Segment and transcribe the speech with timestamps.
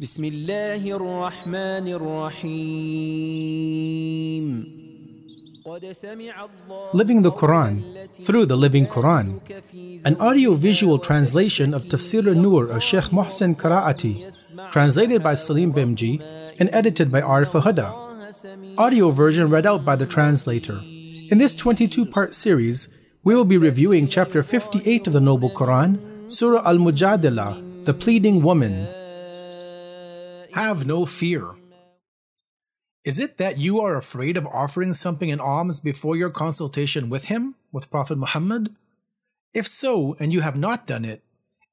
[0.00, 3.16] بسم الله الرحمن الرحيم
[5.64, 7.82] قد سمع الله Living the Quran
[8.12, 9.40] through the Living Quran,
[10.04, 14.14] an audio-visual translation of Tafsir al-Nur of Sheikh Mohsen Karaati,
[14.70, 16.20] translated by Salim Bimji
[16.58, 17.88] and edited by Arif Huda.
[18.76, 20.78] Audio version read out by the translator.
[21.30, 22.90] In this 22-part series,
[23.24, 28.86] we will be reviewing chapter 58 of the Noble Quran, Surah Al-Mujadila, the pleading woman.
[30.53, 31.55] Have no fear.
[33.03, 37.25] Is it that you are afraid of offering something in alms before your consultation with
[37.25, 38.75] him, with Prophet Muhammad?
[39.53, 41.23] If so, and you have not done it,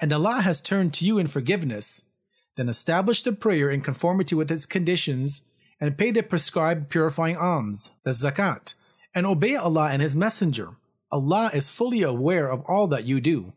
[0.00, 2.10] and Allah has turned to you in forgiveness,
[2.56, 5.46] then establish the prayer in conformity with its conditions
[5.80, 8.74] and pay the prescribed purifying alms, the zakat,
[9.14, 10.76] and obey Allah and His Messenger.
[11.10, 13.52] Allah is fully aware of all that you do.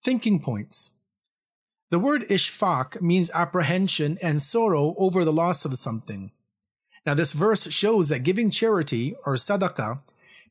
[0.00, 0.95] Thinking points.
[1.90, 6.32] The word ishfaq means apprehension and sorrow over the loss of something.
[7.04, 10.00] Now, this verse shows that giving charity, or sadaqah,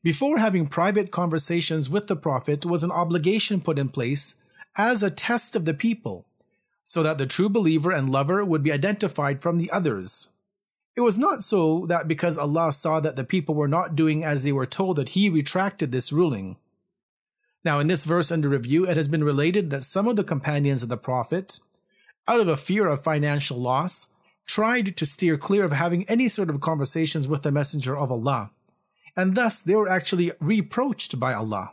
[0.02, 4.36] before having private conversations with the Prophet was an obligation put in place
[4.78, 6.24] as a test of the people,
[6.82, 10.32] so that the true believer and lover would be identified from the others.
[10.96, 14.42] It was not so that because Allah saw that the people were not doing as
[14.42, 16.56] they were told that He retracted this ruling.
[17.66, 20.84] Now, in this verse under review, it has been related that some of the companions
[20.84, 21.58] of the Prophet,
[22.28, 24.12] out of a fear of financial loss,
[24.46, 28.52] tried to steer clear of having any sort of conversations with the Messenger of Allah,
[29.16, 31.72] and thus they were actually reproached by Allah.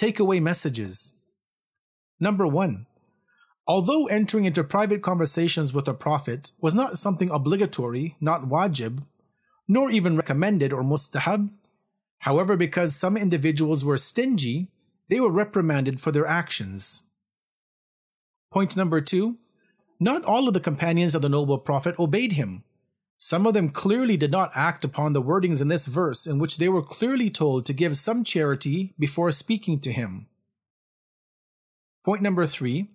[0.00, 1.18] Takeaway messages.
[2.18, 2.86] Number one,
[3.66, 9.02] although entering into private conversations with the Prophet was not something obligatory, not wajib,
[9.68, 11.50] nor even recommended or mustahab,
[12.28, 14.68] However, because some individuals were stingy,
[15.08, 17.06] they were reprimanded for their actions.
[18.52, 19.38] Point number two
[19.98, 22.64] not all of the companions of the noble prophet obeyed him.
[23.16, 26.58] Some of them clearly did not act upon the wordings in this verse, in which
[26.58, 30.26] they were clearly told to give some charity before speaking to him.
[32.04, 32.90] Point number three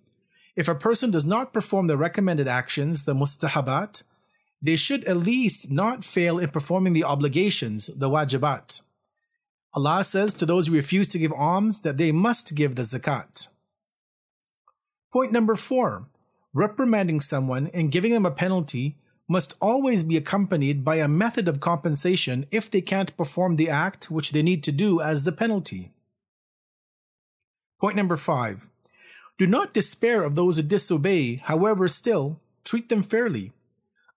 [0.54, 4.04] if a person does not perform the recommended actions, the mustahabat,
[4.62, 8.83] they should at least not fail in performing the obligations, the wajibat.
[9.74, 13.48] Allah says to those who refuse to give alms that they must give the zakat.
[15.12, 16.06] Point number four
[16.52, 18.96] reprimanding someone and giving them a penalty
[19.28, 24.10] must always be accompanied by a method of compensation if they can't perform the act
[24.10, 25.90] which they need to do as the penalty.
[27.80, 28.70] Point number five
[29.36, 33.50] do not despair of those who disobey, however, still treat them fairly.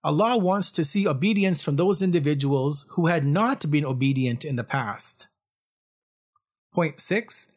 [0.04, 4.62] Allah wants to see obedience from those individuals who had not been obedient in the
[4.62, 5.26] past.
[6.78, 7.50] Point six,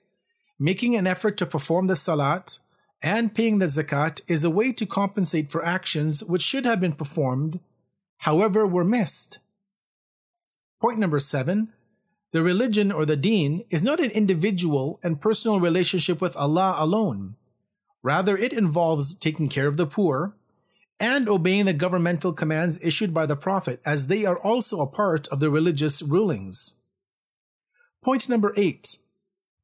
[0.58, 2.58] making an effort to perform the salat
[3.04, 6.94] and paying the zakat is a way to compensate for actions which should have been
[6.94, 7.60] performed,
[8.18, 9.38] however, were missed.
[10.80, 11.72] Point number seven,
[12.32, 17.36] the religion or the deen is not an individual and personal relationship with Allah alone.
[18.02, 20.36] Rather, it involves taking care of the poor
[21.00, 25.28] and obeying the governmental commands issued by the Prophet, as they are also a part
[25.28, 26.80] of the religious rulings.
[28.04, 28.98] Point number eight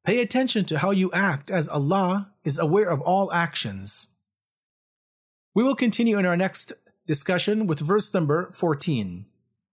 [0.04, 4.14] pay attention to how you act, as Allah is aware of all actions.
[5.54, 6.72] We will continue in our next
[7.06, 9.26] discussion with verse number 14.